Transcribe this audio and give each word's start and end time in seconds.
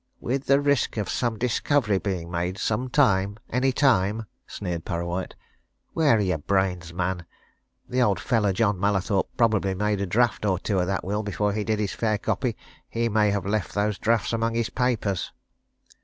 "With 0.19 0.45
the 0.47 0.59
risk 0.59 0.97
of 0.97 1.07
some 1.11 1.37
discovery 1.37 1.99
being 1.99 2.31
made, 2.31 2.57
some 2.57 2.89
time, 2.89 3.37
any 3.51 3.71
time!" 3.71 4.25
sneered 4.47 4.83
Parrawhite. 4.83 5.35
"Where 5.93 6.17
are 6.17 6.19
your 6.19 6.39
brains, 6.39 6.91
man? 6.91 7.23
The 7.87 8.01
old 8.01 8.19
fellow, 8.19 8.51
John 8.51 8.79
Mallathorpe, 8.79 9.29
probably 9.37 9.75
made 9.75 10.01
a 10.01 10.07
draft 10.07 10.43
or 10.43 10.57
two 10.57 10.79
of 10.79 10.87
that 10.87 11.03
will 11.03 11.21
before 11.21 11.53
he 11.53 11.63
did 11.63 11.77
his 11.77 11.93
fair 11.93 12.17
copy 12.17 12.57
he 12.89 13.09
may 13.09 13.29
have 13.29 13.45
left 13.45 13.75
those 13.75 13.99
drafts 13.99 14.33
among 14.33 14.55
his 14.55 14.71
papers." 14.71 15.31